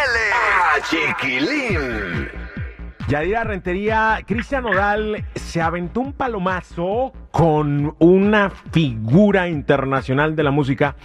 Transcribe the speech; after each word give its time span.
chiquilín. 0.89 2.40
Yadira 3.11 3.43
Rentería, 3.43 4.19
Cristian 4.25 4.65
Odal 4.65 5.25
se 5.35 5.61
aventó 5.61 5.99
un 5.99 6.13
palomazo 6.13 7.11
con 7.31 7.93
una 7.99 8.49
figura 8.49 9.49
internacional 9.49 10.37
de 10.37 10.43
la 10.43 10.51
música 10.51 10.95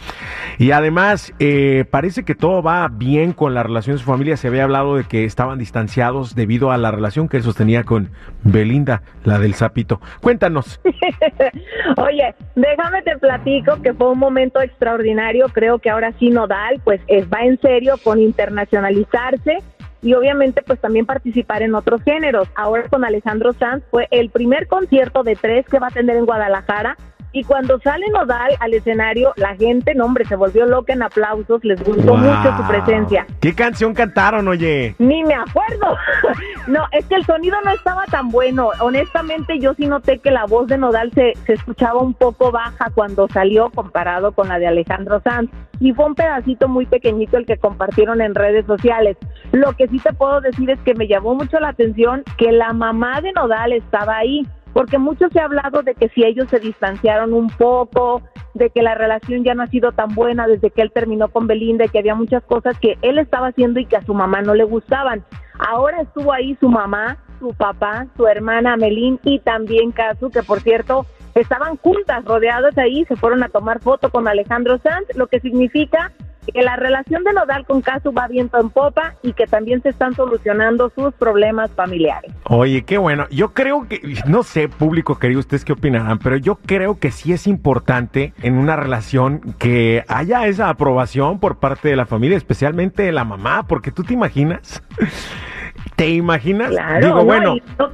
y 0.56 0.70
además 0.70 1.34
eh, 1.40 1.84
parece 1.90 2.24
que 2.24 2.36
todo 2.36 2.62
va 2.62 2.86
bien 2.86 3.32
con 3.32 3.54
la 3.54 3.64
relación 3.64 3.96
de 3.96 3.98
su 3.98 4.06
familia. 4.06 4.36
Se 4.36 4.46
había 4.46 4.62
hablado 4.62 4.94
de 4.94 5.02
que 5.02 5.24
estaban 5.24 5.58
distanciados 5.58 6.36
debido 6.36 6.70
a 6.70 6.76
la 6.76 6.92
relación 6.92 7.28
que 7.28 7.38
él 7.38 7.42
sostenía 7.42 7.82
con 7.82 8.10
Belinda, 8.44 9.02
la 9.24 9.40
del 9.40 9.54
sapito. 9.54 10.00
Cuéntanos. 10.20 10.80
Oye, 11.96 12.36
déjame 12.54 13.02
te 13.02 13.18
platico 13.18 13.82
que 13.82 13.92
fue 13.94 14.12
un 14.12 14.20
momento 14.20 14.60
extraordinario. 14.60 15.48
Creo 15.48 15.80
que 15.80 15.90
ahora 15.90 16.12
sí 16.20 16.30
Nodal 16.30 16.80
pues 16.84 17.00
es, 17.08 17.26
va 17.28 17.40
en 17.40 17.60
serio 17.60 17.96
con 18.04 18.20
internacionalizarse 18.20 19.58
y 20.02 20.14
obviamente 20.14 20.62
pues 20.62 20.80
también 20.80 21.06
participar 21.06 21.62
en 21.62 21.74
otros 21.74 22.02
géneros. 22.02 22.48
Ahora 22.54 22.88
con 22.88 23.04
Alejandro 23.04 23.52
Sanz 23.52 23.84
fue 23.90 24.08
el 24.10 24.30
primer 24.30 24.66
concierto 24.66 25.22
de 25.22 25.36
tres 25.36 25.66
que 25.66 25.78
va 25.78 25.88
a 25.88 25.90
tener 25.90 26.16
en 26.16 26.26
Guadalajara 26.26 26.96
y 27.38 27.44
cuando 27.44 27.78
sale 27.80 28.06
Nodal 28.14 28.52
al 28.60 28.72
escenario, 28.72 29.34
la 29.36 29.54
gente, 29.56 29.94
no 29.94 30.06
hombre, 30.06 30.24
se 30.24 30.36
volvió 30.36 30.64
loca 30.64 30.94
en 30.94 31.02
aplausos, 31.02 31.62
les 31.64 31.82
gustó 31.84 32.12
Wow. 32.12 32.16
mucho 32.16 32.56
su 32.56 32.66
presencia. 32.66 33.26
¿Qué 33.42 33.54
canción 33.54 33.92
cantaron, 33.92 34.48
oye? 34.48 34.94
Ni 34.98 35.22
me 35.22 35.34
acuerdo. 35.34 35.96
No, 36.66 36.82
es 36.90 37.06
que 37.06 37.14
el 37.14 37.24
sonido 37.24 37.56
no 37.64 37.70
estaba 37.70 38.06
tan 38.06 38.28
bueno. 38.30 38.70
Honestamente, 38.80 39.60
yo 39.60 39.72
sí 39.74 39.86
noté 39.86 40.18
que 40.18 40.32
la 40.32 40.46
voz 40.46 40.66
de 40.66 40.76
Nodal 40.76 41.12
se, 41.14 41.34
se 41.46 41.52
escuchaba 41.52 42.00
un 42.00 42.12
poco 42.12 42.50
baja 42.50 42.90
cuando 42.92 43.28
salió 43.28 43.70
comparado 43.70 44.32
con 44.32 44.48
la 44.48 44.58
de 44.58 44.66
Alejandro 44.66 45.20
Sanz. 45.22 45.48
Y 45.78 45.92
fue 45.92 46.06
un 46.06 46.16
pedacito 46.16 46.66
muy 46.66 46.84
pequeñito 46.86 47.36
el 47.36 47.46
que 47.46 47.56
compartieron 47.58 48.20
en 48.20 48.34
redes 48.34 48.66
sociales. 48.66 49.16
Lo 49.52 49.74
que 49.74 49.86
sí 49.86 50.00
te 50.00 50.12
puedo 50.12 50.40
decir 50.40 50.68
es 50.70 50.80
que 50.80 50.94
me 50.94 51.06
llamó 51.06 51.36
mucho 51.36 51.60
la 51.60 51.68
atención 51.68 52.24
que 52.36 52.50
la 52.50 52.72
mamá 52.72 53.20
de 53.20 53.30
Nodal 53.32 53.72
estaba 53.72 54.16
ahí. 54.16 54.44
Porque 54.76 54.98
mucho 54.98 55.30
se 55.30 55.40
ha 55.40 55.46
hablado 55.46 55.82
de 55.82 55.94
que 55.94 56.10
si 56.10 56.22
ellos 56.22 56.48
se 56.50 56.58
distanciaron 56.58 57.32
un 57.32 57.48
poco, 57.48 58.20
de 58.52 58.68
que 58.68 58.82
la 58.82 58.94
relación 58.94 59.42
ya 59.42 59.54
no 59.54 59.62
ha 59.62 59.68
sido 59.68 59.92
tan 59.92 60.14
buena 60.14 60.46
desde 60.46 60.68
que 60.68 60.82
él 60.82 60.92
terminó 60.92 61.28
con 61.28 61.46
Belinda, 61.46 61.86
y 61.86 61.88
que 61.88 62.00
había 62.00 62.14
muchas 62.14 62.44
cosas 62.44 62.78
que 62.78 62.98
él 63.00 63.16
estaba 63.16 63.46
haciendo 63.46 63.80
y 63.80 63.86
que 63.86 63.96
a 63.96 64.04
su 64.04 64.12
mamá 64.12 64.42
no 64.42 64.54
le 64.54 64.64
gustaban. 64.64 65.24
Ahora 65.58 66.02
estuvo 66.02 66.30
ahí 66.30 66.58
su 66.60 66.68
mamá, 66.68 67.16
su 67.38 67.54
papá, 67.54 68.06
su 68.18 68.26
hermana 68.26 68.74
Amelín 68.74 69.18
y 69.24 69.38
también 69.38 69.92
Casu, 69.92 70.28
que 70.28 70.42
por 70.42 70.60
cierto 70.60 71.06
estaban 71.34 71.78
juntas, 71.78 72.22
rodeadas 72.26 72.76
ahí, 72.76 73.06
se 73.06 73.16
fueron 73.16 73.42
a 73.44 73.48
tomar 73.48 73.80
foto 73.80 74.10
con 74.10 74.28
Alejandro 74.28 74.76
Sanz, 74.76 75.06
lo 75.14 75.26
que 75.28 75.40
significa 75.40 76.12
que 76.52 76.62
la 76.62 76.76
relación 76.76 77.24
de 77.24 77.32
Nodal 77.32 77.64
con 77.66 77.80
Casu 77.82 78.12
va 78.12 78.28
viento 78.28 78.60
en 78.60 78.70
popa 78.70 79.14
y 79.22 79.32
que 79.32 79.46
también 79.46 79.82
se 79.82 79.90
están 79.90 80.14
solucionando 80.14 80.90
sus 80.94 81.12
problemas 81.14 81.70
familiares. 81.72 82.32
Oye, 82.44 82.84
qué 82.84 82.98
bueno. 82.98 83.26
Yo 83.30 83.52
creo 83.52 83.86
que, 83.88 84.00
no 84.26 84.42
sé, 84.42 84.68
público 84.68 85.18
querido, 85.18 85.40
ustedes 85.40 85.64
qué 85.64 85.72
opinarán, 85.72 86.18
pero 86.18 86.36
yo 86.36 86.56
creo 86.56 86.98
que 86.98 87.10
sí 87.10 87.32
es 87.32 87.46
importante 87.46 88.32
en 88.42 88.56
una 88.56 88.76
relación 88.76 89.54
que 89.58 90.04
haya 90.08 90.46
esa 90.46 90.68
aprobación 90.68 91.38
por 91.40 91.58
parte 91.58 91.88
de 91.88 91.96
la 91.96 92.06
familia, 92.06 92.36
especialmente 92.36 93.02
de 93.02 93.12
la 93.12 93.24
mamá, 93.24 93.66
porque 93.66 93.90
tú 93.90 94.02
te 94.02 94.14
imaginas, 94.14 94.82
¿te 95.96 96.10
imaginas? 96.10 96.70
Claro, 96.70 97.06
Digo, 97.06 97.18
¿no? 97.18 97.24
bueno, 97.24 97.56
no, 97.78 97.88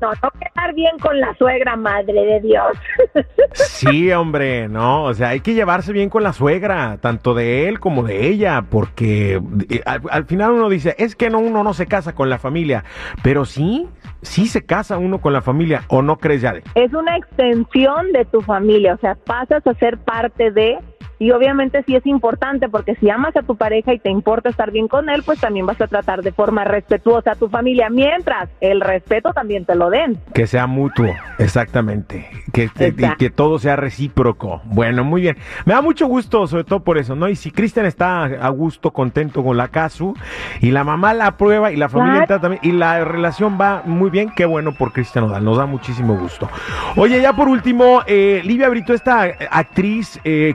no, 0.00 0.10
no 0.10 0.30
quedar 0.64 0.74
bien 0.74 0.98
con 0.98 1.18
la 1.20 1.34
suegra, 1.34 1.76
madre 1.76 2.24
de 2.24 2.40
Dios. 2.40 2.76
sí, 3.52 4.10
hombre, 4.12 4.68
no, 4.68 5.04
o 5.04 5.14
sea, 5.14 5.30
hay 5.30 5.40
que 5.40 5.54
llevarse 5.54 5.92
bien 5.92 6.08
con 6.10 6.22
la 6.22 6.32
suegra, 6.32 6.98
tanto 7.00 7.34
de 7.34 7.68
él 7.68 7.80
como 7.80 8.02
de 8.02 8.28
ella, 8.28 8.64
porque 8.70 9.40
eh, 9.68 9.82
al, 9.84 10.02
al 10.10 10.24
final 10.24 10.52
uno 10.52 10.68
dice, 10.68 10.94
es 10.98 11.16
que 11.16 11.30
no, 11.30 11.38
uno 11.38 11.62
no 11.62 11.74
se 11.74 11.86
casa 11.86 12.14
con 12.14 12.30
la 12.30 12.38
familia, 12.38 12.84
pero 13.22 13.44
sí, 13.44 13.88
sí 14.22 14.46
se 14.46 14.64
casa 14.64 14.98
uno 14.98 15.20
con 15.20 15.32
la 15.32 15.42
familia, 15.42 15.82
¿o 15.88 16.02
no 16.02 16.18
crees, 16.18 16.42
Yade? 16.42 16.62
es 16.74 16.92
una 16.92 17.16
extensión 17.16 18.12
de 18.12 18.24
tu 18.26 18.40
familia, 18.40 18.94
o 18.94 18.98
sea, 18.98 19.14
pasas 19.14 19.66
a 19.66 19.74
ser 19.74 19.98
parte 19.98 20.50
de, 20.50 20.78
y 21.24 21.30
obviamente 21.30 21.82
sí 21.86 21.96
es 21.96 22.04
importante, 22.04 22.68
porque 22.68 22.96
si 22.96 23.08
amas 23.08 23.34
a 23.34 23.40
tu 23.40 23.56
pareja 23.56 23.94
y 23.94 23.98
te 23.98 24.10
importa 24.10 24.50
estar 24.50 24.70
bien 24.70 24.88
con 24.88 25.08
él, 25.08 25.22
pues 25.24 25.40
también 25.40 25.64
vas 25.64 25.80
a 25.80 25.86
tratar 25.86 26.20
de 26.20 26.32
forma 26.32 26.64
respetuosa 26.64 27.30
a 27.30 27.34
tu 27.34 27.48
familia, 27.48 27.88
mientras 27.88 28.50
el 28.60 28.82
respeto 28.82 29.32
también 29.32 29.64
te 29.64 29.74
lo 29.74 29.88
den. 29.88 30.18
Que 30.34 30.46
sea 30.46 30.66
mutuo, 30.66 31.06
exactamente. 31.38 32.28
Que, 32.52 32.68
y 32.78 33.16
que 33.16 33.30
todo 33.30 33.58
sea 33.58 33.74
recíproco. 33.74 34.60
Bueno, 34.64 35.02
muy 35.02 35.22
bien. 35.22 35.38
Me 35.64 35.72
da 35.72 35.80
mucho 35.80 36.06
gusto, 36.06 36.46
sobre 36.46 36.64
todo 36.64 36.80
por 36.80 36.98
eso, 36.98 37.16
¿no? 37.16 37.26
Y 37.30 37.36
si 37.36 37.50
Cristian 37.50 37.86
está 37.86 38.24
a 38.24 38.48
gusto, 38.50 38.90
contento 38.90 39.42
con 39.42 39.56
la 39.56 39.68
Casu, 39.68 40.14
y 40.60 40.72
la 40.72 40.84
mamá 40.84 41.14
la 41.14 41.28
aprueba, 41.28 41.72
y 41.72 41.76
la 41.76 41.88
familia 41.88 42.20
está 42.20 42.38
también, 42.38 42.60
y 42.62 42.72
la 42.72 43.02
relación 43.02 43.56
va 43.58 43.82
muy 43.86 44.10
bien, 44.10 44.30
qué 44.36 44.44
bueno 44.44 44.74
por 44.74 44.92
Cristian 44.92 45.24
Odal, 45.24 45.42
nos 45.42 45.56
da 45.56 45.64
muchísimo 45.64 46.18
gusto. 46.18 46.50
Oye, 46.96 47.22
ya 47.22 47.34
por 47.34 47.48
último, 47.48 48.02
eh, 48.06 48.42
Livia 48.44 48.68
Brito, 48.68 48.92
esta 48.92 49.22
actriz 49.50 50.20
eh, 50.24 50.54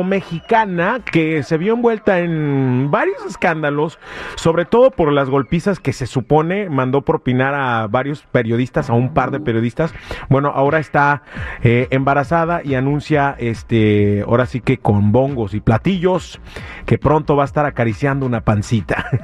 cubano-mexicana 0.00 1.00
que 1.04 1.42
se 1.42 1.58
vio 1.58 1.74
envuelta 1.74 2.20
en 2.20 2.90
varios 2.90 3.24
escándalos, 3.26 3.98
sobre 4.36 4.64
todo 4.64 4.90
por 4.90 5.12
las 5.12 5.28
golpizas 5.28 5.80
que 5.80 5.92
se 5.92 6.06
supone 6.06 6.68
mandó 6.68 7.02
propinar 7.02 7.54
a 7.54 7.86
varios 7.86 8.22
periodistas, 8.22 8.90
a 8.90 8.94
un 8.94 9.14
par 9.14 9.30
de 9.30 9.40
periodistas. 9.40 9.94
Bueno, 10.28 10.52
ahora 10.54 10.78
está 10.78 11.22
eh, 11.62 11.88
embarazada 11.90 12.62
y 12.64 12.74
anuncia, 12.74 13.34
este, 13.38 14.22
ahora 14.26 14.46
sí 14.46 14.60
que 14.60 14.78
con 14.78 15.12
bongos 15.12 15.54
y 15.54 15.60
platillos, 15.60 16.40
que 16.86 16.98
pronto 16.98 17.36
va 17.36 17.44
a 17.44 17.46
estar 17.46 17.66
acariciando 17.66 18.26
una 18.26 18.40
pancita. 18.42 19.04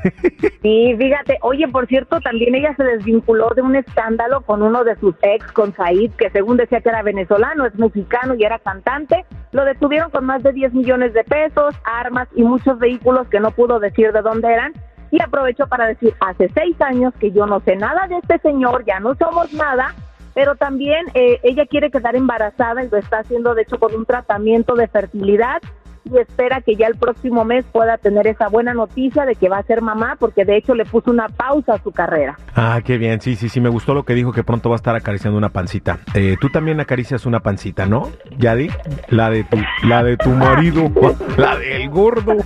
Sí, 0.62 0.96
fíjate, 0.98 1.38
oye, 1.42 1.68
por 1.68 1.86
cierto, 1.86 2.20
también 2.20 2.56
ella 2.56 2.74
se 2.76 2.82
desvinculó 2.82 3.50
de 3.54 3.62
un 3.62 3.76
escándalo 3.76 4.40
con 4.40 4.62
uno 4.62 4.82
de 4.82 4.96
sus 4.96 5.14
ex, 5.22 5.52
con 5.52 5.72
Said, 5.74 6.10
que 6.18 6.28
según 6.30 6.56
decía 6.56 6.80
que 6.80 6.88
era 6.88 7.02
venezolano, 7.02 7.66
es 7.66 7.74
mexicano 7.76 8.34
y 8.34 8.42
era 8.42 8.58
cantante. 8.58 9.24
Lo 9.52 9.64
detuvieron 9.64 10.10
con 10.10 10.24
más 10.24 10.42
de 10.42 10.52
10 10.52 10.74
millones 10.74 11.14
de 11.14 11.24
pesos, 11.24 11.74
armas 11.84 12.28
y 12.34 12.42
muchos 12.42 12.78
vehículos 12.78 13.28
que 13.28 13.40
no 13.40 13.50
pudo 13.50 13.78
decir 13.78 14.12
de 14.12 14.22
dónde 14.22 14.52
eran. 14.52 14.72
Y 15.10 15.22
aprovechó 15.22 15.66
para 15.68 15.86
decir, 15.86 16.14
hace 16.20 16.50
seis 16.52 16.80
años 16.80 17.14
que 17.18 17.30
yo 17.30 17.46
no 17.46 17.60
sé 17.60 17.76
nada 17.76 18.06
de 18.08 18.18
este 18.18 18.38
señor, 18.38 18.84
ya 18.84 18.98
no 18.98 19.14
somos 19.14 19.52
nada, 19.52 19.94
pero 20.34 20.56
también 20.56 21.06
eh, 21.14 21.38
ella 21.44 21.64
quiere 21.66 21.90
quedar 21.90 22.16
embarazada 22.16 22.84
y 22.84 22.90
lo 22.90 22.98
está 22.98 23.20
haciendo, 23.20 23.54
de 23.54 23.62
hecho, 23.62 23.78
con 23.78 23.94
un 23.94 24.04
tratamiento 24.04 24.74
de 24.74 24.88
fertilidad 24.88 25.62
y 26.10 26.18
espera 26.18 26.60
que 26.60 26.76
ya 26.76 26.86
el 26.86 26.96
próximo 26.96 27.44
mes 27.44 27.64
pueda 27.70 27.98
tener 27.98 28.26
esa 28.26 28.48
buena 28.48 28.74
noticia 28.74 29.24
de 29.24 29.34
que 29.34 29.48
va 29.48 29.58
a 29.58 29.62
ser 29.62 29.82
mamá, 29.82 30.16
porque 30.18 30.44
de 30.44 30.56
hecho 30.56 30.74
le 30.74 30.84
puso 30.84 31.10
una 31.10 31.28
pausa 31.28 31.74
a 31.74 31.82
su 31.82 31.92
carrera. 31.92 32.38
Ah, 32.54 32.80
qué 32.84 32.98
bien, 32.98 33.20
sí, 33.20 33.36
sí, 33.36 33.48
sí, 33.48 33.60
me 33.60 33.68
gustó 33.68 33.94
lo 33.94 34.04
que 34.04 34.14
dijo 34.14 34.32
que 34.32 34.44
pronto 34.44 34.68
va 34.68 34.76
a 34.76 34.78
estar 34.78 34.94
acariciando 34.94 35.36
una 35.36 35.50
pancita. 35.50 35.98
Eh, 36.14 36.36
tú 36.40 36.48
también 36.50 36.80
acaricias 36.80 37.26
una 37.26 37.40
pancita, 37.40 37.86
¿no? 37.86 38.10
Yadi, 38.38 38.70
la 39.08 39.30
de 39.30 39.44
tu, 39.44 39.58
la 39.84 40.02
de 40.02 40.16
tu 40.16 40.30
marido, 40.30 40.90
la 41.36 41.56
del 41.56 41.88
gordo. 41.90 42.36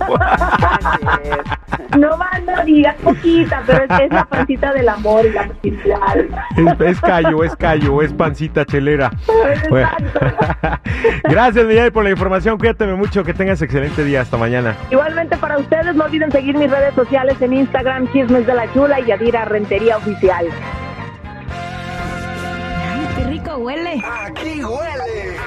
No 1.97 2.17
más, 2.17 2.43
no 2.43 2.63
digas 2.65 2.95
poquita, 3.03 3.63
pero 3.65 3.83
es, 3.83 4.01
es 4.01 4.11
la 4.11 4.25
pancita 4.25 4.73
del 4.73 4.89
amor 4.89 5.25
y 5.25 5.31
la 5.31 5.47
felicidad. 5.61 6.17
Es, 6.57 6.81
es 6.87 7.01
callo, 7.01 7.43
es 7.43 7.55
callo, 7.55 8.01
es 8.01 8.13
pancita 8.13 8.65
chelera. 8.65 9.11
Bueno. 9.69 9.89
Gracias, 11.23 11.65
mi 11.65 11.75
Yadi, 11.75 11.91
por 11.91 12.03
la 12.03 12.11
información. 12.11 12.57
Cuídate 12.57 12.85
mucho, 12.87 13.23
que 13.23 13.33
tengas 13.33 13.61
excelente 13.61 14.03
día. 14.03 14.21
Hasta 14.21 14.37
mañana. 14.37 14.75
Igualmente 14.89 15.37
para 15.37 15.57
ustedes, 15.57 15.95
no 15.95 16.05
olviden 16.05 16.31
seguir 16.31 16.55
mis 16.55 16.69
redes 16.69 16.93
sociales 16.93 17.41
en 17.41 17.53
Instagram, 17.53 18.11
Chismes 18.11 18.45
de 18.45 18.53
la 18.53 18.71
Chula 18.73 18.99
y 18.99 19.05
Yadira 19.05 19.45
Rentería 19.45 19.97
Oficial. 19.97 20.47
Ay, 22.93 23.07
qué 23.15 23.23
rico 23.25 23.57
huele. 23.57 24.01
Aquí 24.05 24.63
huele 24.63 25.37